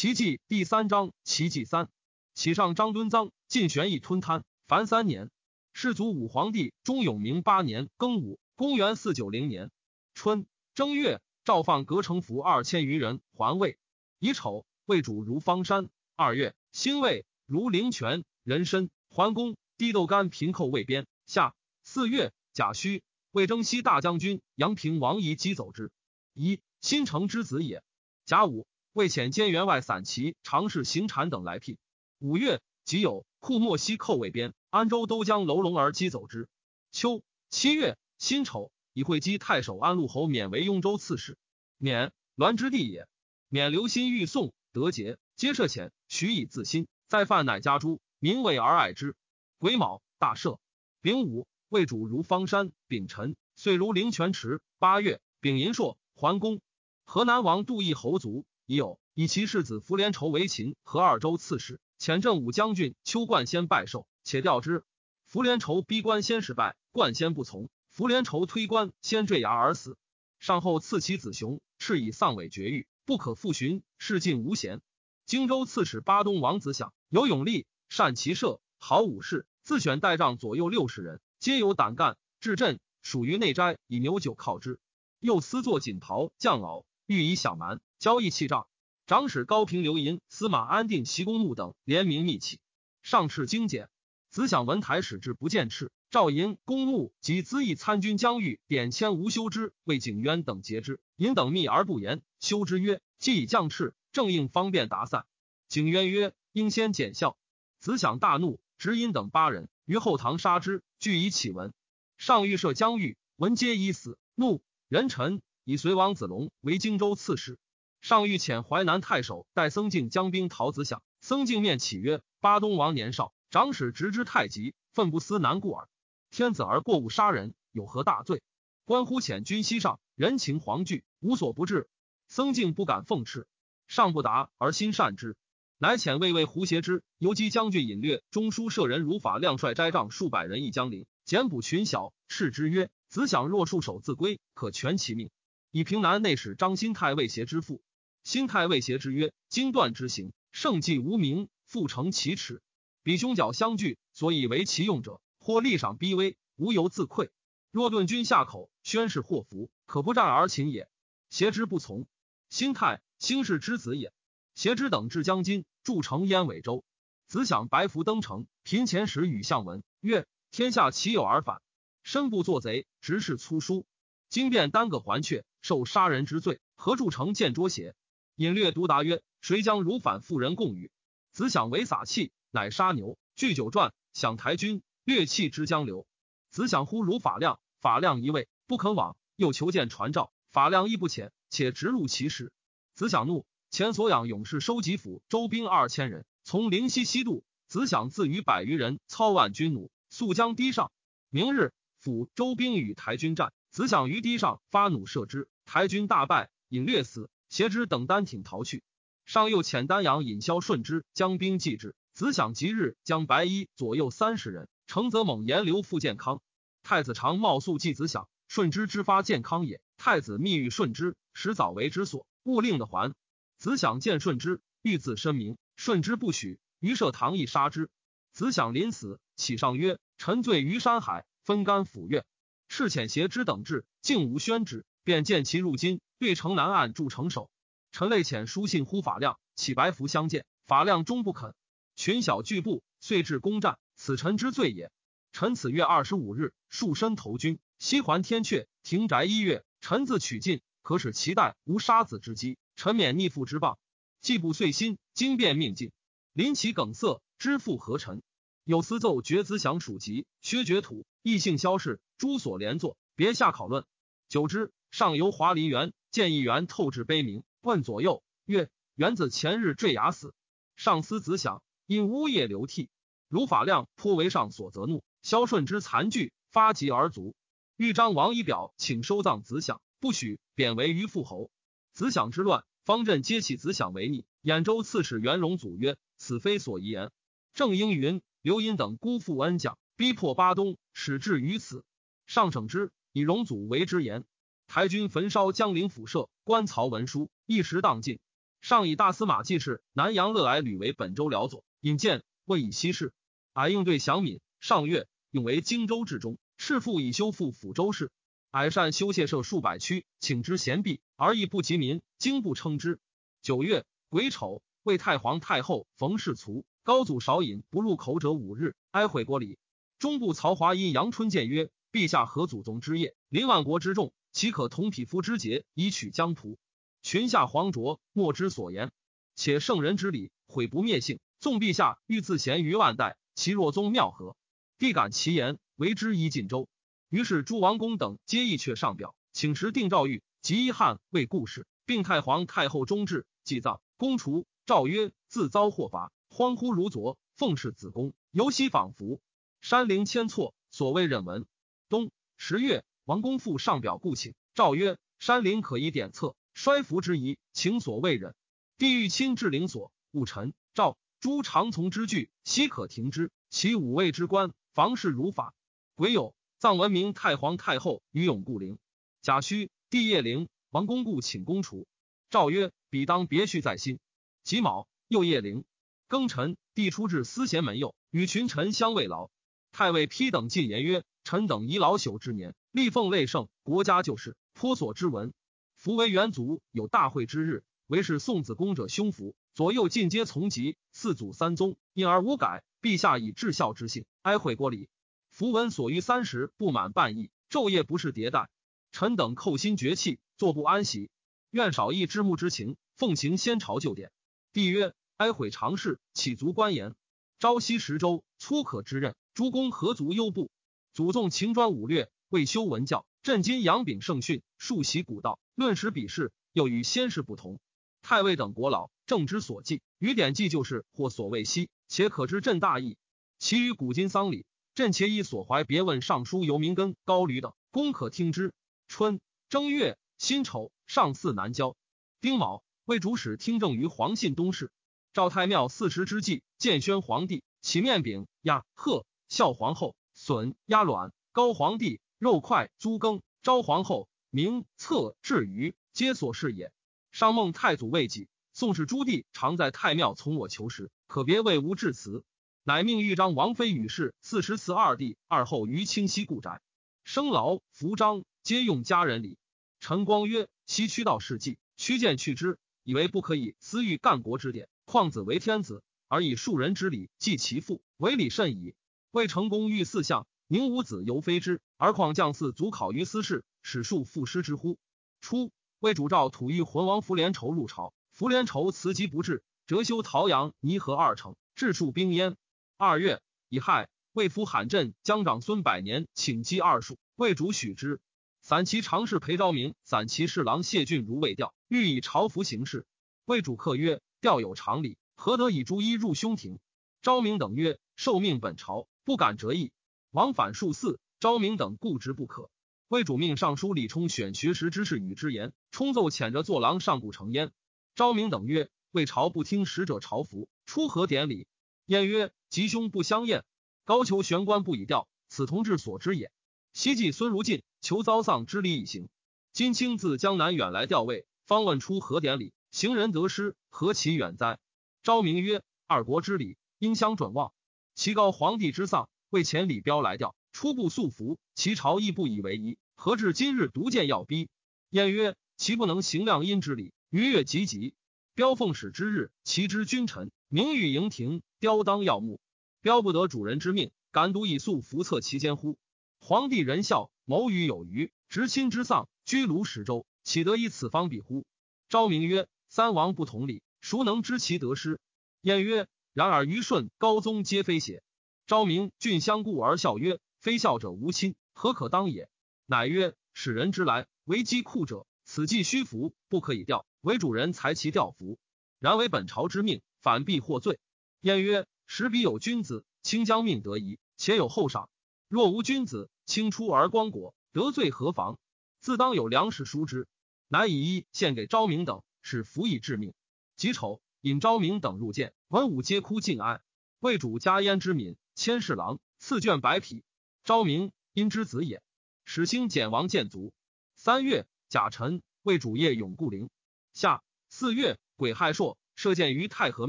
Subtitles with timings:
[0.00, 1.88] 齐记第三章，齐记三，
[2.32, 5.28] 启上张敦臧晋玄义吞贪，凡三年。
[5.72, 9.72] 世祖武皇帝中永明八年庚午，公元四九零年
[10.14, 13.76] 春正月，诏放隔城府二千余人还魏。
[14.20, 15.88] 乙丑，魏主如方山。
[16.14, 21.08] 二月，辛未，如灵泉、人参、桓公、低豆干平寇魏边。
[21.26, 23.02] 夏四月，甲戌，
[23.32, 25.90] 魏征西大将军杨平、王仪击走之。
[26.34, 27.82] 一新城之子也。
[28.26, 28.68] 甲午，
[28.98, 31.78] 魏遣监员外散骑常侍行禅等来聘。
[32.18, 34.54] 五月，己酉，库莫西寇魏边。
[34.70, 36.48] 安州都将楼龙而击走之。
[36.90, 41.38] 秋七月辛丑，以会稽太守安陆侯免为雍州刺史。
[41.76, 43.06] 免栾之地也。
[43.48, 46.88] 免留心欲宋德节，皆赦遣，许以自新。
[47.06, 49.14] 再犯乃家诸民为而爱之。
[49.58, 50.58] 癸卯，大赦。
[51.00, 52.72] 丙午，魏主如方山。
[52.88, 54.60] 丙辰，岁如灵泉池。
[54.80, 56.60] 八月，丙寅朔，桓公。
[57.04, 64.06] 河南王杜邑侯族已有，以其世子符连仇为秦和二州刺史，遣镇武将军邱冠先拜寿。
[64.24, 64.84] 且调之，
[65.24, 69.96] 符连仇逼官先失败，冠先不从，符连仇推官先坠崖而死。
[70.38, 74.82] 上后赐其子雄，敕以丧尾绝育，不可复寻，事尽无贤。
[75.24, 82.18] 荆州刺史巴东王子享有勇力，善骑射，好武士，自选代帐左右六十人，皆有胆干。
[82.38, 84.78] 至镇属于内斋，以牛酒犒之。
[85.20, 88.66] 又私作锦袍将袄，欲以享蛮，交易器仗。
[89.06, 92.60] 长史高平刘寅、司马安定袭公怒等联名密启，
[93.02, 93.88] 上敕精简。
[94.28, 102.20] 子享文台使至不见敕，赵寅、公怒及资议参军姜玉贬迁吴修之为景渊等节之，寅等密而不言。
[102.38, 105.24] 修之曰：“既已降敕，正应方便达散。”
[105.68, 107.38] 景渊曰：“应先检校。”
[107.80, 111.72] 子享大怒，执寅等八人于后堂杀之，俱以启文。
[112.18, 114.62] 上欲赦姜玉，闻皆已死，怒。
[114.88, 117.58] 人臣以随王子龙为荆州刺史。
[118.00, 125.88] 上欲遣淮南太守带僧敬将兵讨子享，僧敬面启曰：“巴东王年少。”长史直之太急，愤不思难故耳。
[126.30, 128.42] 天子而过误杀人，有何大罪？
[128.84, 131.88] 关乎遣军西上，人情惶惧，无所不至。
[132.28, 133.46] 僧敬不敢奉敕，
[133.86, 135.34] 上不答而心善之，
[135.78, 145.30] 乃遣魏魏胡协之、游击将军引略中书舍人如法亮率斋帐数百人，一江陵简捕群小，斥之曰：“子享若束手自归，可全其命。”
[145.72, 147.82] 以平南内史张新太尉协之父。
[148.24, 152.62] 新太尉协之曰：“经断之行，圣迹无名，复成其耻。”
[153.02, 157.30] 彼兄角相拒，所以为其用者，或立赏逼威，无由自愧。
[157.70, 160.88] 若顿军下口，宣誓祸福，可不战而擒也。
[161.30, 162.06] 挟之不从，
[162.50, 164.12] 心态兴氏之子也。
[164.54, 166.84] 挟之等至江津，筑城燕尾州。
[167.28, 171.62] 子享白服登城，贫前时与相闻曰：“天下岂有而反？
[172.02, 173.86] 身不作贼，直是粗疏。
[174.28, 177.94] 今便单个还阙，受杀人之罪，何筑城见捉邪？”
[178.38, 180.92] 隐略独答曰：“谁将如反妇人共语？”
[181.34, 182.30] 子想为撒气。
[182.52, 186.06] 乃杀牛，据酒传，想台军，略弃之江流。
[186.48, 190.32] 子想呼如法亮，法亮一位不肯往，又求见传召。
[190.52, 192.52] 法亮亦不遣，且直入其室。
[192.94, 197.44] 子想怒，前所养勇士收集府周兵二千人，从灵溪西渡。
[197.66, 200.92] 子想自与百余人操万军弩，速将堤上。
[201.28, 207.28] 明日，府周兵与台军战，子想于堤上发弩射之，台军大败，引略死。
[207.48, 208.82] 挟之等单挺逃去。
[209.24, 211.94] 上又遣丹阳尹萧顺之将兵继之。
[212.14, 216.42] 子享即日将白衣左右三十人，承则猛言留复健康。
[216.82, 219.80] 太子常冒素祭子享，顺之之发健康也。
[219.96, 223.14] 太子密欲顺之，使早为之所，勿令的还。
[223.56, 226.58] 子享见顺之，欲自申明，顺之不许。
[226.80, 227.88] 于设堂邑杀之。
[228.32, 232.24] 子享临死，启上曰：“臣罪于山海，分甘抚越，
[232.68, 237.50] 赤遣挟之等至，竟无宣之，便见其入京，对城南岸筑城守。
[237.90, 241.54] 臣累遣书信呼法亮，启白服相见，法亮终不肯。”
[241.96, 244.92] 群小拒步，遂至攻战，此臣之罪也。
[245.32, 249.64] 臣此月二十五日，束身投军，西还天阙，停宅一月。
[249.80, 252.58] 臣自取尽，可使其代无杀子之机。
[252.76, 253.76] 臣免逆父之谤。
[254.20, 255.92] 既不遂心，经变命尽。
[256.32, 258.22] 临其梗塞，知父何臣？
[258.64, 263.84] 有司奏决子享属籍，薛绝土，异姓萧氏，诸所连坐，别下考论。
[264.28, 270.34] 久之，上游华林园，见一员透至悲鸣，问左右曰：“元子前日坠崖死。”
[270.76, 271.62] 上思子享。
[271.86, 272.90] 因呜咽流涕，
[273.28, 275.02] 如法亮颇为上所责怒。
[275.22, 277.34] 萧顺之残具，发疾而卒。
[277.78, 281.50] 豫章王以表，请收葬子享，不许，贬为于父侯。
[281.94, 284.26] 子享之乱，方阵皆起子享为逆。
[284.42, 287.10] 兖州刺史袁荣祖曰：“此非所宜言。”
[287.54, 291.86] 正应云：“刘殷等辜负恩将，逼迫巴东，始至于此。
[292.26, 294.26] 上省之，以荣祖为之言。
[294.68, 298.20] 台军焚烧江陵府舍，官曹文书，一时荡尽。
[298.60, 303.14] 上以大司马季氏、南阳乐哀吕为本州辽左，引荐未以西事。
[303.54, 308.12] 矮应对降敏，上月永为荆州治中，赤父以修复抚州市。
[308.50, 313.00] 矮善修谢社数百区，请之贤毕，而亦不及民，经不称之。
[313.40, 316.66] 九月癸丑，为太皇太后冯氏卒。
[316.82, 319.58] 高祖少饮不入口者五日，哀悔国礼。
[319.98, 326.58] 中部曹华因阳春见曰：“陛下何祖宗之业，临万国之众，岂可同匹夫之节以取疆图？
[327.02, 328.90] 群下黄浊，莫之所言。
[329.34, 331.20] 且圣人之礼，毁不灭性。
[331.40, 334.36] 纵陛下欲自贤于万代，其若宗庙何？
[334.76, 336.68] 必感其言，为之一晋州。
[337.08, 343.80] 于是诸王公等皆意却上表，请时定诏谕，及一汉为故事，并太皇太后终至，祭葬。
[343.96, 349.20] 公除诏曰：自遭祸罚。”欢呼如昨，奉侍子宫，游兮仿佛。
[349.62, 351.46] 山陵千错，所谓忍闻。
[351.88, 358.34] 冬十月，王公父上表故请，诏曰：山陵可以典册，衰服之仪，请所未忍。
[358.76, 360.52] 帝欲亲至陵所，勿臣。
[360.74, 363.30] 诏诸常从之惧，悉可停之。
[363.48, 365.54] 其五位之官，房事如法。
[365.94, 368.78] 癸酉，葬文明太皇太后于永固陵。
[369.22, 371.86] 甲戌，帝业陵，王公故请公除。
[372.28, 374.00] 诏曰：彼当别序在心。
[374.44, 375.64] 己卯，又业陵。
[376.10, 379.30] 庚辰，帝出至司贤门右，与群臣相慰劳。
[379.72, 385.32] 太尉批等进言曰：“臣等已老朽之年，立奉累圣，国家就是，颇所之闻。
[385.76, 392.62] 夫为元祖有大会之日，为是宋子公者兄服，左右尽皆从疾，四祖三宗，因而无改。
[392.80, 394.88] 陛下以至孝之性，哀悔国礼。
[395.30, 398.48] 符文所于三十不满半亿，昼夜不是迭代。
[398.92, 401.10] 臣等叩心绝气，坐不安息，
[401.50, 404.12] 愿少益之目之情，奉行先朝旧典。”
[404.52, 404.94] 帝曰。
[405.18, 406.94] 哀悔常事，岂足观言？
[407.40, 409.16] 朝夕十州，粗可之任。
[409.34, 410.48] 诸公何足忧怖？
[410.94, 417.58] 祖宗勤专武略，未修文教，朕今扬秉圣训，数习古道，论史比事，又与先世不同。
[418.02, 422.98] 太尉等国老，正之所记，于典记就是或所谓昔，且可知朕大义。
[423.38, 424.44] 其余古今丧礼，
[424.74, 428.52] 朕且以所怀别问尚书游明根、高吕等，公可听之。
[428.88, 431.76] 春正月辛丑，上巳南郊。
[432.20, 434.70] 丁卯，为主使听政于黄信东市。
[435.14, 446.72] 赵太庙四时之际，建宣皇帝起面饼、鸭、鹤；孝皇后笋、鸭卵；高皇帝肉块、猪羹；昭皇后明策、雉鱼，皆所事也。
[447.12, 452.24] 上孟太祖未己，宋氏朱棣常在太庙从我求食，可别为吾致辞。
[452.64, 456.60] 乃命豫章王妃与氏四十祠二弟二后于清溪故宅，
[457.04, 459.38] 生劳服章皆用家人礼。
[459.78, 464.68] 陈光曰：西驱道事迹，屈谏去之，以为不可以私欲干国之典。
[464.84, 468.74] 况子为天子，而以庶人之礼祭其父，为礼甚矣。
[469.12, 474.78] 魏成功欲四相，宁无子犹非之，而况将嗣足考于私事，使庶父师之乎？
[475.20, 482.36] 初，魏主诏吐欲浑王符连仇入朝，符连仇辞疾不至，折修陶阳、泥河二城，治戍兵焉。
[482.76, 488.00] 二月，乙亥，魏夫罕镇将长孙百年请击二数，魏主许之。
[488.40, 492.86] 散骑常侍裴昭明、散骑侍郎谢俊如未调，欲以朝服行事。
[493.24, 494.00] 魏主客曰。
[494.20, 496.58] 调有常理，何得以朱衣入宫廷？
[497.02, 499.70] 昭明等曰：“受命本朝，不敢折意。”
[500.18, 502.50] 往返数次，昭明等固执不可。
[502.88, 507.52] 魏主命尚书李冲选学识之士与之言，冲奏遣着坐郎上古成焉。
[507.94, 511.46] 昭明等曰：“魏朝不听使者朝服，出何典礼？”
[511.86, 513.44] 燕曰：“吉凶不相验，
[513.84, 516.32] 高俅玄关不以调，此同志所知也。”
[516.74, 519.08] 西晋孙如进求遭丧之礼以行，
[519.52, 522.52] 今卿自江南远来调位，方问出何典礼？
[522.72, 524.58] 行人得失，何其远哉？
[525.04, 527.52] 昭明曰：“二国之礼，应相准望。
[527.94, 532.78] 其高皇帝之丧，为前李彪来调，初不素服，其朝亦不以为宜。
[532.94, 534.48] 何至今日独见要逼？”
[534.90, 537.94] 晏曰：“其不能行量阴之礼，逾越极极。
[538.34, 542.40] 彪奉使之日，其之君臣，名誉盈庭，雕当耀目。
[542.80, 545.78] 彪不得主人之命，敢独以素服策其间乎？
[546.20, 551.44] 皇帝仁孝，谋于有余，执亲之丧，居庐十州，岂得以此方比乎？”
[551.88, 552.46] 昭明曰。
[552.70, 555.00] 三王不同礼，孰能知其得失？
[555.40, 558.02] 晏曰：“然而虞舜、高宗皆非邪？”
[558.48, 562.30] 昭明郡相顾而笑曰：“非孝者无亲，何可当也？”
[562.64, 566.86] 乃曰：“使人之来为积库者，此既虚服，不可以调。
[567.02, 568.38] 为主人裁其调服，
[568.78, 570.78] 然为本朝之命，反必获罪。”
[571.20, 574.88] 晏曰：“时彼有君子，卿将命得宜，且有后赏；
[575.28, 578.38] 若无君子，卿出而光果，得罪何妨？
[578.80, 580.08] 自当有粮食输之。”
[580.48, 582.02] 乃以一献给昭明等。
[582.22, 583.12] 使服以致命。
[583.56, 586.62] 己丑，引昭明等入见，文武皆哭尽哀。
[586.98, 590.04] 魏主加焉之敏，千侍郎赐卷白匹。
[590.44, 591.82] 昭明因之子也。
[592.24, 593.52] 始兴简王建卒。
[593.96, 596.48] 三月，甲辰，魏主业永固陵。
[596.92, 599.88] 夏四月，癸亥朔，射箭于太和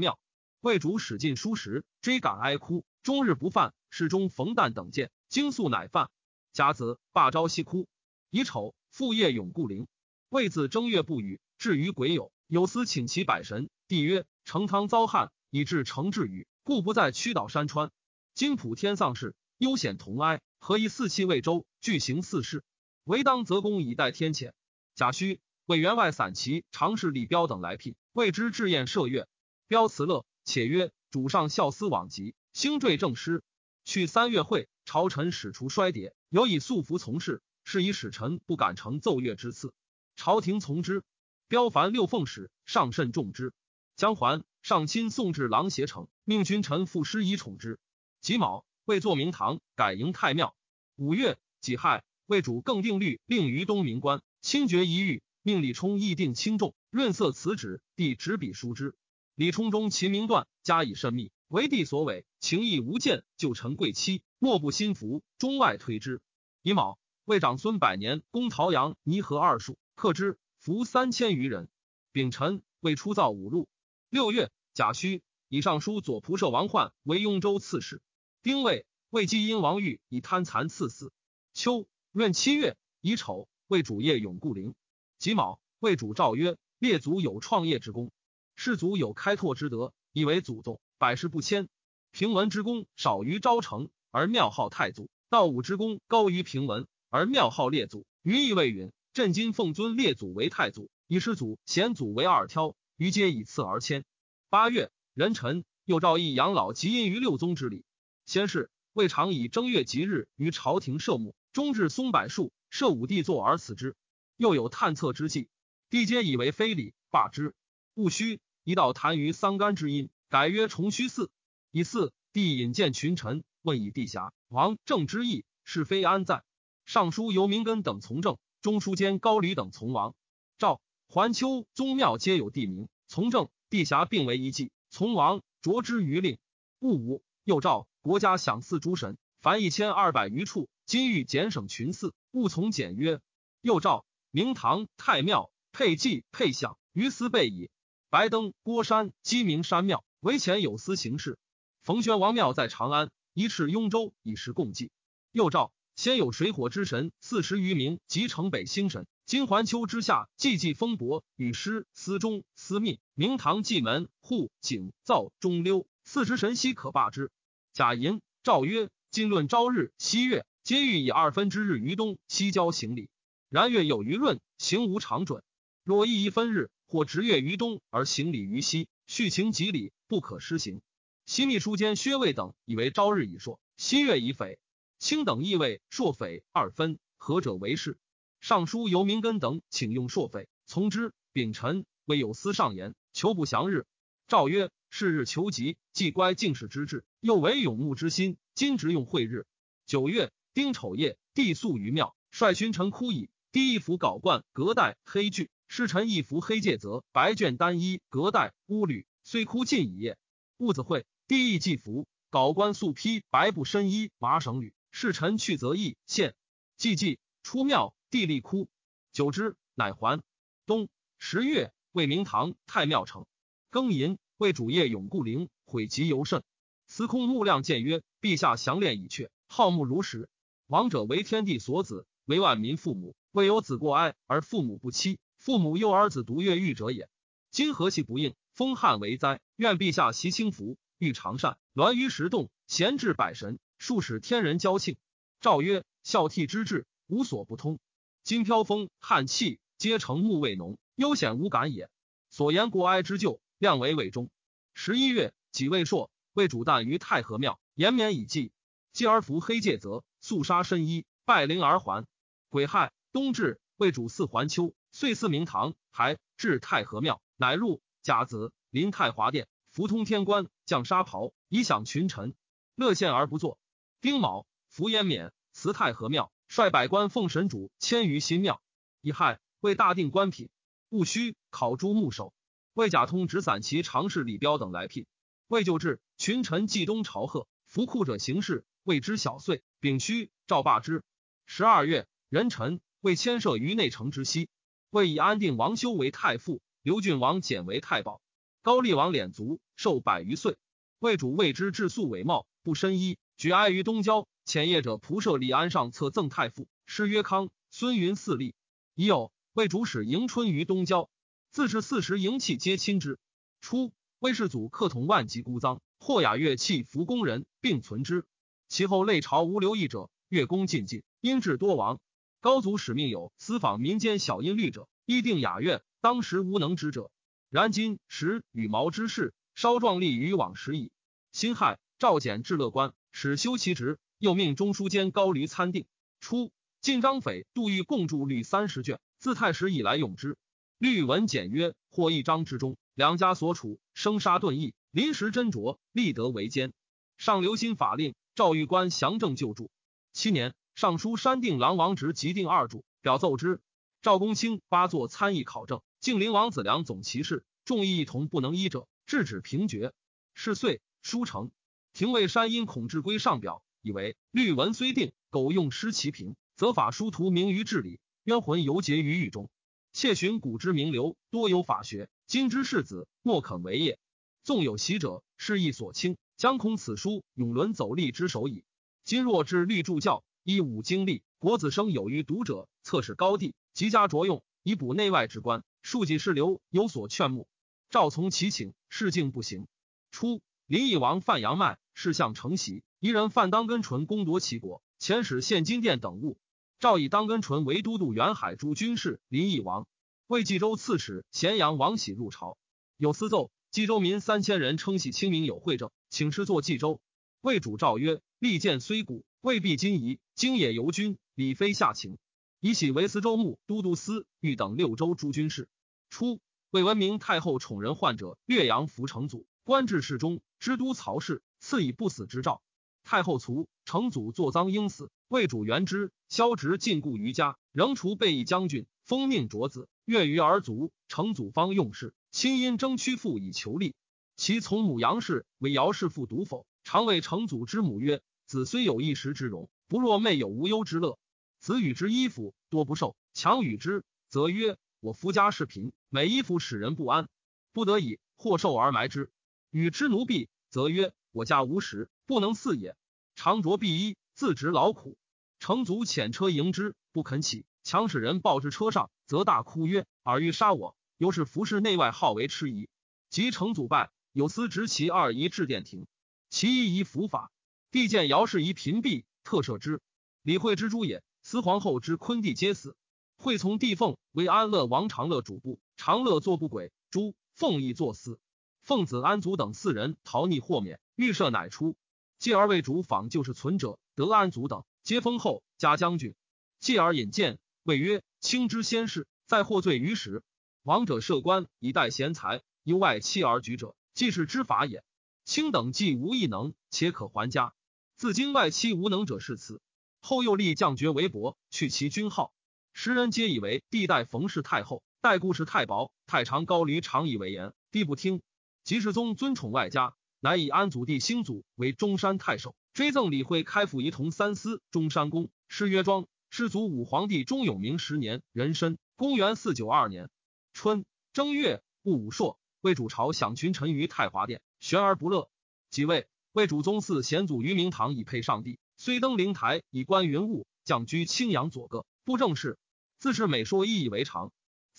[0.00, 0.18] 庙。
[0.62, 3.72] 魏主使进书时，追赶哀哭，终日不饭。
[3.88, 6.10] 侍中冯旦等见，惊素乃饭。
[6.52, 7.86] 甲子，罢朝夕哭。
[8.30, 9.86] 乙丑，复夜永固陵。
[10.28, 13.70] 魏自正月不语，至于癸酉，有司请其百神。
[13.86, 17.92] 帝曰：成汤遭旱，以致成治雨，故不在曲岛山川。
[18.34, 22.64] 今普天丧事，忧显同哀，何以四气未周，俱行四事？
[23.04, 24.52] 唯当则公以待天谴。
[24.94, 29.28] 贾诩为员外散骑常侍李彪等来聘，谓之至宴射乐。
[29.68, 30.24] 彪辞乐。
[30.42, 33.44] 且曰：“主上孝思往极，兴坠正师。
[33.84, 39.72] 去三月会，朝臣使除衰跌，有以素服从事，是以使臣不敢承奏乐之赐。
[40.16, 41.04] 朝廷从之。
[41.46, 43.52] 彪凡六奉使，上甚重之。
[43.96, 47.78] 江环上亲送至郎协城，命君臣赋诗以宠之。
[48.20, 50.54] 己卯，为作明堂，改营太庙。
[50.96, 58.94] 五月己亥，为主更定律，令于东明官清决一狱，命李冲议定轻重，润色辞旨，帝执笔书之。”
[59.34, 66.20] 李冲中其名段，加以甚密，为帝所委，情义无间，旧臣贵戚，莫不心服，中外推之。
[66.60, 71.70] 乙卯，为长孙百年攻陶阳、泥河二数，克之，俘三千余人。
[72.12, 73.66] 丙辰，为出造五路。
[74.10, 78.02] 六月，甲戌，以上书左仆射王焕为雍州刺史。
[78.42, 81.12] 丁未，为基因王玉以贪残赐死。
[81.52, 84.74] 秋闰七月，乙丑，为主业永固陵。
[85.18, 88.10] 己卯，为主诏曰：列祖有创业之功。
[88.56, 91.68] 世祖有开拓之德，以为祖宗，百世不迁。
[92.12, 98.06] 平文之功少于昭成，而庙号太祖；道武之功高于平文，而庙号列祖。
[98.22, 104.02] 余意未允，朕今奉尊列祖为太祖，以世祖、显祖为二挑，余皆以次而迁。
[104.48, 107.84] 八月，壬辰，又诏议养老及因于六宗之礼。
[108.30, 113.96] 先是，未尝以正月吉日于朝廷设墓，终至松柏树，设武帝座而死之。
[114.36, 115.48] 又有探测之计，
[115.88, 117.56] 帝皆以为非礼，罢之。
[117.94, 118.38] 戊戌。
[118.62, 121.28] 一道谈于桑干之音，改曰重虚寺。
[121.72, 126.44] 以四帝引荐群臣，问以帝侠王政之意，是非安在？
[126.84, 130.14] 尚书尤明根等从政，中书监高吕等从王。
[130.56, 136.38] 赵环丘宗庙皆有地名，从政帝侠并为一计，从王着之于令。
[136.78, 143.20] 戊午，又诏国家享祀诸神，凡一千二百余处，今欲减省群祀，勿从简约。
[143.60, 147.68] 又诏明堂太庙配祭配享，于斯备矣。
[148.08, 151.38] 白登郭山鸡鸣山庙为前有司行事，
[151.82, 154.90] 冯宣王庙在长安，一斥雍州以示共济。
[155.30, 167.30] 又诏先有水火之神四十余名及城北星神，今环丘之下祭祭风伯与师司中司命明堂祭门户景灶中溜四十神悉可罢之。
[167.72, 173.08] 贾寅诏曰：今论朝日夕月，皆欲以二分之日于东西郊行礼。
[173.48, 175.42] 然月有余润，行无常准。
[175.84, 176.70] 若一一分日。
[176.92, 180.82] 或直月于东而行礼于西，续情及礼，不可施行。
[181.24, 184.58] 西秘书监薛卫等以为朝日以朔，西月以匪。
[184.98, 187.96] 卿等亦谓朔匪二分，何者为是？
[188.40, 191.12] 尚书尤明根等请用朔匪，从之。
[191.32, 193.86] 丙辰，未有司上言，求不祥日。
[194.26, 199.46] 诏曰：是日求吉，既乖敬事之志，又为永慕之心，今直用会日。
[199.86, 203.30] 九月丁丑夜，帝宿于庙，率群臣哭矣。
[203.52, 205.48] 第一服缟冠，隔带黑具。
[205.68, 210.18] 侍臣一服黑戒则白绢单衣隔带乌履，虽哭尽一夜。
[210.56, 214.74] 戊子会，帝亦祭服，缟冠素披白布深衣麻绳履。
[214.90, 216.34] 侍臣去则义献
[216.76, 218.68] 祭祭出庙，帝立哭。
[219.12, 220.20] 久之，乃还。
[220.66, 223.26] 冬十月，为明堂太庙成。
[223.70, 226.42] 庚寅，为主业永固灵，毁极尤甚。
[226.86, 230.30] 司空穆亮谏曰：陛下详练已确，好慕如实。
[230.66, 235.18] 王者为天地所子，为万民父母，未有子过哀而父母不欺。
[235.36, 237.10] 父母幼儿子独越狱者也。
[237.50, 238.34] 今何其不应？
[238.54, 239.42] 封汉为灾。
[239.56, 244.96] 愿陛下习清福，欲长善，鸾于石洞，闲置百神，数使天人交庆。
[245.42, 247.78] 诏曰：孝悌之志，无所不通。
[248.24, 251.90] 今飘风汉气，皆成木未浓，悠显无感也。
[252.30, 254.30] 所言国哀之旧，量为伪中。
[254.72, 258.52] 十一月，己未朔，为主诞于太和庙，延绵以祭。
[258.94, 262.06] 继而服黑戒则，素纱深衣，拜灵而还。
[262.48, 264.72] 癸亥，冬至，为主祀还秋。
[264.92, 272.34] 遂祀明堂，还至太和庙，乃入甲子，临太华殿，服通天冠，降沙袍，以享群臣。
[272.74, 273.58] 乐献而不作。
[274.00, 278.62] 丁卯，服延冕，辞太和庙，率百官奉神主迁于新庙。
[279.02, 280.48] 乙亥，为大定官品。
[280.88, 282.32] 戊戌，考诸牧首。
[282.80, 285.04] 魏甲通执散骑常侍李彪等来聘。
[285.48, 289.62] 魏就至，群臣冀东朝贺，服库者行事，谓之小岁。
[289.80, 291.04] 丙戌，赵罢之。
[291.44, 294.48] 十二月，壬辰，魏迁设于内城之西。
[294.88, 298.22] 魏以安定王修为太傅，刘郡王简为太保。
[298.62, 300.56] 高丽王敛卒，寿百余岁。
[301.00, 304.26] 魏主谓之质素伟貌，不深衣，举哀于东郊。
[304.46, 307.50] 遣业者仆射李安上策赠太傅，诗曰康。
[307.68, 308.54] 孙云四立。
[308.94, 311.10] 已有魏主使迎春于东郊，
[311.52, 313.18] 自是四时迎器皆亲之。
[313.60, 318.24] 初，魏世祖克统万籍孤臧，或雅乐器服工人，并存之。
[318.68, 321.98] 其后类朝无留意者，乐工尽尽，音质多亡。
[322.40, 327.10] 高祖使命有私访民间小音律者，议定雅乐，当时无能之者。
[327.48, 330.92] 然今时羽毛之事，稍壮丽于往时矣。
[331.32, 335.86] 辛亥，赵简至乐观，使修其职，又命中书监高驴参定。
[336.20, 340.36] 初，晋张斐、杜预共著律三十卷，自太史以来用之。
[340.80, 346.72] 律文简约，或一章之中，两家所处生杀顿异，临时斟酌，立德为奸。
[347.18, 349.70] 上留心法令，赵玉官详正救助。
[350.14, 350.54] 七年。
[350.74, 353.60] 尚书山定郎王直即定二主，表奏之。
[354.00, 359.92] 赵公卿八座参议考证，敬陵王子良总其事，众议一同不能依者，制止平决。
[360.32, 361.50] 是岁，书成。
[361.92, 369.50] 廷尉山阴孔志归上表，以为律文虽定，苟用失其平，则法殊途名于治理，冤魂犹结于狱中。
[369.92, 373.98] 窃寻古之名流，多有法学，今之士子莫肯为也。
[374.42, 378.64] 纵有习者，是亦所轻，将恐此书永沦走吏之手矣。
[379.04, 380.24] 今若至律助教。
[380.42, 385.62] 依五经历，国子生有余读者，测试高第，极加着用，以补内外之官。
[385.82, 387.46] 庶几士流有所劝慕，
[387.90, 389.68] 赵从其请，事竟不行。
[390.10, 396.38] 初，林邑王范阳迈，事相承袭，一人范当根纯攻夺齐国，遣使献金殿等物。
[396.80, 399.20] 赵以当根纯为都督远海诸军事。
[399.28, 399.86] 林邑王
[400.26, 402.56] 为冀州刺史咸阳王喜入朝，
[402.96, 407.02] 有私奏，冀州民三千人称喜清明有惠政，请师作冀州。
[407.42, 409.24] 魏主诏曰：利剑虽古。
[409.42, 412.18] 未必今宜，今也游军，礼非下情。
[412.60, 415.68] 以喜为司州牧、都督司、御等六州诸军事。
[416.10, 422.62] 初，魏文明太后宠人患者，岳阳扶成祖，官至侍中、知都曹氏，赐以不死之诏。
[423.02, 429.88] 太后卒，成祖坐赃应死，魏主元之，萧直禁锢于家，仍除备役将军，封命卓子。
[430.04, 433.94] 月余而卒，成祖方用事，亲因征屈父以求利。
[434.36, 438.22] 其从母杨氏为姚氏父独否，常谓成祖之母曰。
[438.46, 441.18] 子虽有一时之荣，不若妹有无忧之乐。
[441.60, 447.28] 子与之衣服多不受，强与之，则曰：“我夫家世贫，每衣服使人不安，
[447.72, 449.30] 不得已或受而埋之。
[449.70, 452.96] 与之奴婢，则曰：我家无食，不能饲也。
[453.34, 455.16] 常着敝衣，自执劳苦。
[455.58, 460.96] 成卒遣车迎之，不肯起，强使人抱至车上，则大哭曰：尔欲杀我！
[461.18, 462.88] 又是服侍内外好为痴疑。
[463.28, 466.06] 及成祖败，有司执其二姨至殿庭，
[466.48, 467.52] 其一姨伏法。
[467.90, 470.00] 帝见姚氏仪贫婢，特赦之。
[470.42, 472.96] 李惠之诸也，司皇后之昆弟皆死。
[473.36, 478.40] 惠从帝凤为安乐王长乐主簿，长乐作不轨，朱凤亦作司。
[478.82, 481.96] 奉子安祖等四人逃匿豁免，预设乃出。
[482.38, 486.34] 继而为主访旧是存者，得安祖等皆封后加将军。
[486.78, 490.42] 继而引荐，谓曰：“卿之先世，在获罪于时。
[490.82, 495.04] 王者设官以待贤才，忧外戚而举者，既是知法也。
[495.44, 497.74] 卿等既无异能，且可还家。”
[498.16, 499.80] 自今外戚无能者是此。
[500.22, 502.52] 后又立将爵为伯，去其君号。
[502.92, 508.42] 时人皆以为帝代冯氏太后，代故事太薄，太常高驴常以为言，帝不听。
[508.90, 515.48] 齐世宗尊宠外家，乃以安祖弟兴祖为中山太守，追赠李惠开府仪同三司中山公。
[515.68, 516.26] 谥曰庄。
[516.50, 520.28] 世祖武皇帝中永明十年壬申，公元四九二年
[520.72, 525.48] 春正月戊午朔，为主朝享群臣于太华殿，悬而不乐。
[525.88, 526.26] 即位。
[526.50, 532.76] 为主宗嗣显祖于明堂以配上帝，虽登灵台以观云雾，降居青阳左阁，不正事。
[533.20, 534.50] 自是美说意以为常。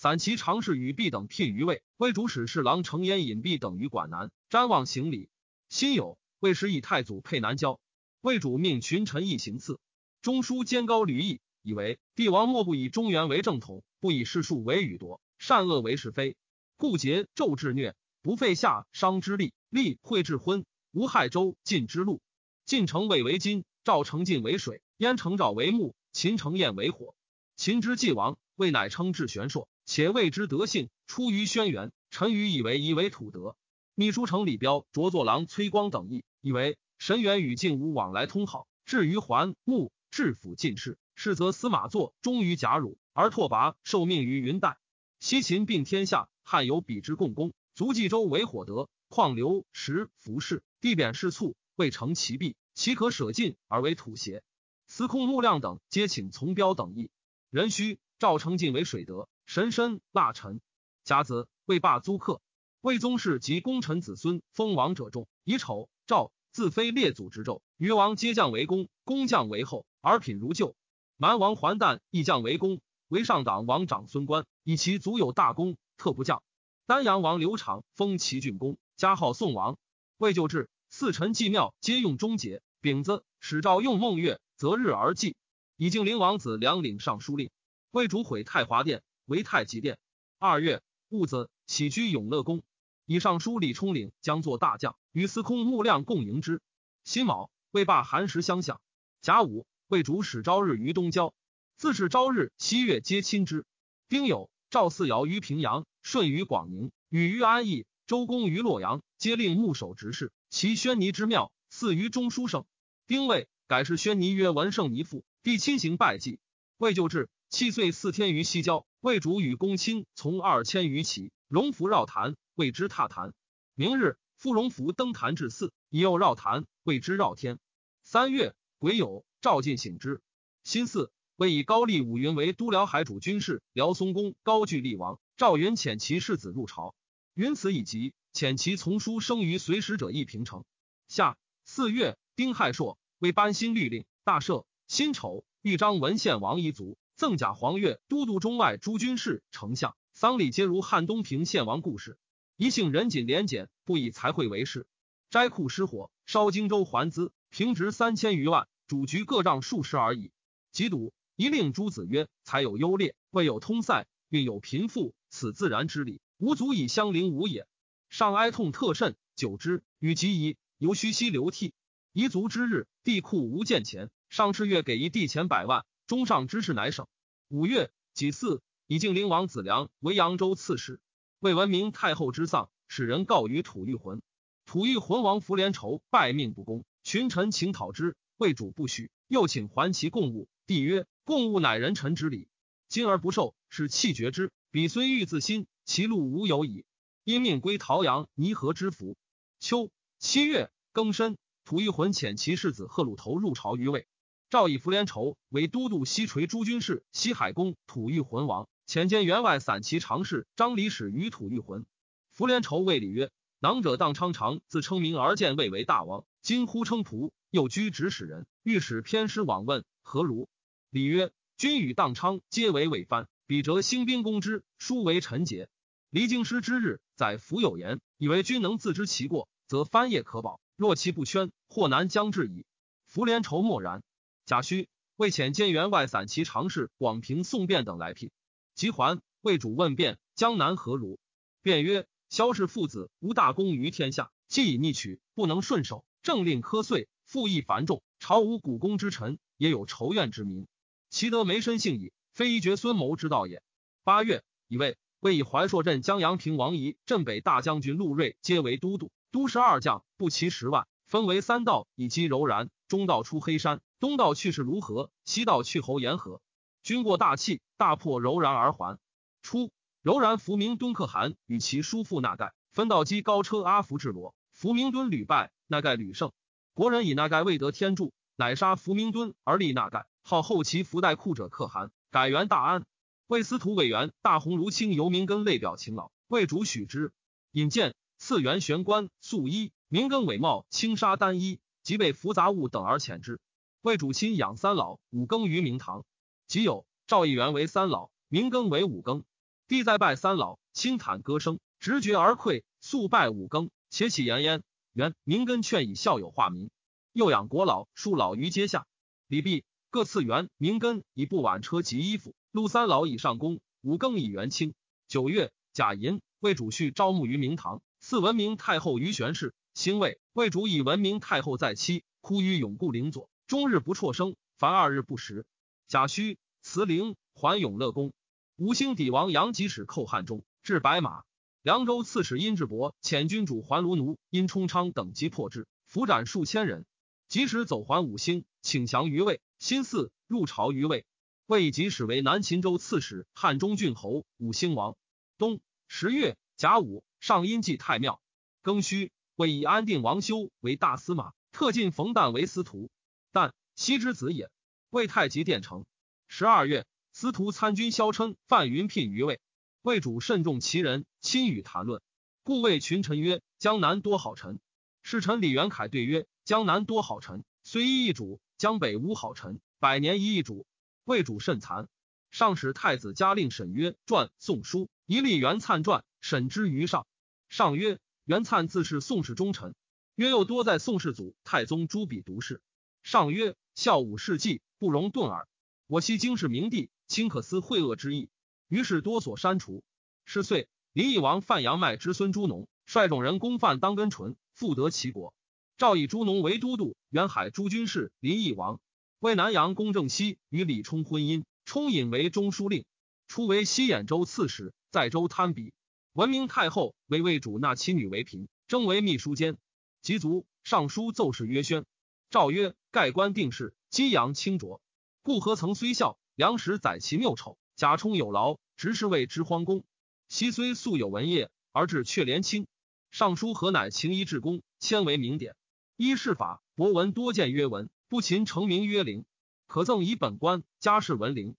[0.02, 5.30] 散骑常侍与毕等聘于魏，为主使侍郎程焉引毕等于管南，瞻望行礼。
[5.70, 7.80] 辛酉，魏时以太祖配南郊，
[8.22, 9.80] 魏主命群臣议行刺。
[10.24, 16.36] 中书监高吕义以为帝王莫不以中原为正统，不以世数为语夺，善恶为是非，
[16.78, 20.66] 故桀纣治虐，不废夏商之力，立惠治昏。
[20.90, 22.24] 无害周晋之路，
[22.66, 27.14] 晋城魏为金，赵成晋为水，燕城赵为木，秦城燕为火。
[27.56, 31.92] 秦之既亡，魏乃称至玄硕，且谓之德性出于轩辕。
[32.12, 33.58] 臣愚以为夷为土德。
[33.94, 38.70] 秘书丞李彪、着作郎崔光等议，以为神元与晋无往来通好。
[38.86, 44.78] 至于桓穆治府进士，是则司马作忠于贾汝，而拓跋受命于云代。
[45.20, 50.64] 西秦并天下，汉有比之共工，足冀州为火德，况刘石服饰。
[50.80, 54.42] 地贬士卒，未成其弊，岂可舍尽而为土邪？
[54.88, 57.10] 司空陆亮等皆请从标等议。
[57.50, 60.62] 人须赵成进为水德，神身腊臣。
[61.04, 62.40] 甲子，魏霸租客。
[62.80, 70.74] 魏宗室及功臣子孙封王者众，以丑赵自非列祖之胄，余王皆降为公，公降为后，而品如旧。
[71.18, 76.42] 蛮王还旦亦降为公，为上党王长孙观，以其足有大功，特不降。
[76.86, 79.78] 丹阳王刘长封齐郡公，加号宋王。
[80.16, 82.62] 魏就治，四臣祭庙皆用终节。
[82.80, 85.36] 丙子，使诏用孟月，择日而祭。
[85.76, 87.52] 以敬陵王子梁领尚书令。
[87.92, 89.98] 魏主毁太华殿，为太极殿。
[90.38, 92.62] 二月戊子，起居永乐宫。
[93.06, 96.62] 以尚书李冲领将作大将，与司空穆亮共迎之。
[97.06, 98.82] 辛卯，魏罢寒食相向。
[99.22, 101.34] 甲午，魏主使朝日于东郊，
[101.78, 103.66] 自是朝日、七月皆亲之。
[104.10, 110.34] 丁酉，赵四尧于平阳，舜于广宁，禹于安邑，周公于洛阳，皆令牧守执事。
[110.50, 112.66] 其宣尼之庙，祀于中书省。
[113.08, 116.40] 丁未，改氏宣尼曰文圣尼父，必亲行拜祭。
[116.78, 118.86] 未就治，七岁四天于西郊。
[119.02, 122.36] 魏主与公卿从二千余骑，荣服绕坛。
[122.54, 123.34] 谓之踏坛。
[123.74, 127.58] 明日，傅荣福登坛至祀，以右绕坛，谓之绕天。
[128.04, 130.22] 三月，癸酉，赵进省之。
[130.64, 135.20] 辛巳，魏以高丽武云为都辽海主军事，辽松公高句丽王。
[135.36, 136.94] 赵云遣其世子入朝，
[137.34, 140.64] 云此以及，遣其从书生于随时者一平城。
[141.08, 144.64] 夏四月，丁亥朔，为班新律令，大赦。
[144.88, 152.18] 辛丑，豫章文献王遗族，赠甲黄钺，都督中外诸军事，丞相丧礼皆如汉东平献王故事。
[152.58, 154.88] 一姓人谨廉俭，不以财会为事。
[155.30, 160.32] 斋库失火，烧荆州还资，平值三千余万，主局各账数十而已。
[160.72, 167.68] 即赌一令诸子曰：“才有优劣，未有通塞，运有贫富，此自然之理，无足以相凌吾也。”
[168.10, 171.76] 上哀痛特甚，久之，与其疑，犹须息流涕。
[172.16, 177.08] 彝族之日，地库无见钱，上赤月给一地钱百万，中上之事乃省。
[177.48, 181.00] 五月己巳，以敬陵王子良为扬州刺史。
[181.40, 184.22] 为闻明太后之丧，使人告于吐玉浑。
[184.66, 189.10] 吐玉浑王福连仇拜命不公，群臣请讨之，魏主不许。
[189.30, 192.50] 又请还其贡物，帝曰：“贡物乃人臣之礼，
[192.90, 194.52] 今而不受，是弃绝之。
[194.70, 196.84] 彼虽欲自新，其路无有矣。”
[197.24, 199.16] 因命归陶阳泥河之府。
[199.62, 204.06] 秋七月庚申，吐玉浑遣其世子贺鲁头入朝于魏。
[204.52, 208.68] 诏以福连仇为都督西垂诸军事、西海公吐玉浑王。
[208.86, 211.86] 遣兼员外散骑常侍张李使于吐玉浑。
[212.34, 220.50] 福连仇谓礼曰：“囊者荡昌长自称名而见魏为大王，今呼称仆，又居指使人，欲使偏师往问何如？”
[220.92, 225.70] 礼曰：“君与荡昌皆为伪藩，彼则兴兵攻之，殊为臣节。
[226.10, 232.66] 离京师之日，载福有言，以为君能自知其过，则藩业可保；若其不宣，祸难将至矣。”
[233.08, 234.04] 福连仇默然。
[234.52, 238.32] 贾诩为遣兼员外散骑常侍广平宋辩等来聘。
[238.76, 241.20] 即还，魏主问辩江南何如？
[241.62, 250.68] 辩曰：萧氏父子无大功于天下，既以逆取，不能顺守，政令苛碎，赋役繁重，朝无古公之臣，也有仇怨之民。
[251.10, 253.64] 其德没身性矣，非一绝孙谋之道也。
[254.04, 262.70] 八月，以魏魏以怀朔镇江阳平王仪镇北大将军陆睿皆为都督，都十二将，不齐十万，分为三道，以击柔然。
[262.92, 266.42] 中道出黑山，东道去是卢河，西道去侯延河。
[266.84, 269.00] 军过大气，大破柔然而还。
[269.42, 276.34] 初，柔然伏明敦可汗与其叔父纳盖分道击高车阿福至罗，伏明敦屡败，纳盖屡胜。
[276.74, 282.84] 国人以纳盖未得天助，乃杀伏明敦而立纳盖，号后其福代库者可汗，改元大安。
[283.28, 287.14] 魏司徒委员大鸿胪卿游明根类表勤劳，魏主许之。
[287.54, 293.40] 引荐赐元玄关素衣，明根伪帽轻纱单衣，即被服杂物等而遣之。
[293.82, 296.06] 魏主亲养三老，五更于明堂。
[296.48, 299.24] 即有赵义元为三老，明更为五更。
[299.68, 304.64] 帝再拜三老，轻坦歌声，直觉而愧，速拜五更，且起言焉。
[304.94, 306.70] 元明根劝以孝友化民，
[307.14, 308.86] 又养国老庶老于阶下。
[309.28, 312.36] 礼毕，各赐元明根以布挽车及衣服。
[312.52, 314.74] 陆三老以上公，五更以元清。
[315.08, 319.54] 九月，贾寅为主婿招募于明堂，赐文明太后于玄氏。
[319.74, 325.46] 兴未，魏主以文明太后在妻，哭于永固陵左，终日不辍声，凡二日不食。
[325.88, 328.14] 贾诩辞陵，还永乐宫。
[328.58, 331.24] 五星底王杨吉使寇汉中，至白马。
[331.62, 336.86] 凉州刺史殷志伯遣军主还卢奴殷冲昌等击破之，俘斩数千人。
[337.28, 339.42] 吉使走还五星，请降于魏。
[339.58, 341.06] 新四入朝于魏，
[341.46, 344.98] 魏以即使为南秦州刺史、汉中郡侯、五星王。
[345.38, 348.22] 冬十月甲午，上阴祭太庙。
[348.64, 352.92] 庚戌，魏以安定王修为大司马，特进冯旦为司徒。
[353.34, 354.52] 旦，西之子也。
[354.92, 355.84] 魏太极殿城。
[356.28, 359.42] 十二月，司徒参军萧琛、范云聘于魏。
[359.82, 362.04] 魏主慎重其人，亲与谈论，
[362.44, 364.60] 故谓群臣曰：“江南多好臣。”
[365.02, 370.68] 侍臣李元凯对曰：“江南多好臣，虽一易主；江北无好臣，百年一易主。”
[371.04, 371.90] 魏主甚残。
[372.30, 377.08] 上使太子嘉令沈曰：“传宋书，一立元粲传，审之于上。”
[377.50, 379.76] 上曰：“元粲自是宋氏忠臣。”
[380.16, 382.62] 曰：“又多在宋世祖、太宗朱笔读事。”
[383.04, 385.48] 上曰：“孝武事迹，不容顿耳。
[385.88, 388.30] 我昔经世明帝，卿可思惠恶之意。”
[388.70, 389.84] 于是多所删除。
[390.26, 395.34] 是岁，林义王范阳迈之孙朱农率众人攻犯当根淳，复得齐国。
[395.78, 398.12] 诏以朱农为都督，远海诸军事。
[398.20, 398.80] 林义王
[399.20, 402.86] 为南阳公正熙与李冲婚姻，冲引为中书令，
[403.28, 405.74] 初为西兖州刺史，在州贪比。
[406.14, 409.58] 文明太后为魏主纳其女为嫔，征为秘书监。
[410.02, 411.86] 及卒，尚书奏事曰：“宣。”
[412.30, 414.82] 诏曰：“盖官定事，激扬清浊，
[415.22, 419.86] 故何曾虽孝，良时载其谬丑。”贾充有劳，执事谓之荒公。
[420.28, 422.68] 昔虽素有文业，而至却廉清。
[423.10, 425.56] 尚书何乃情一至公，迁为名典。
[425.96, 429.24] 依事法，博文多见曰文，不勤成名曰灵。
[429.66, 431.56] 可赠以本官，家世文灵。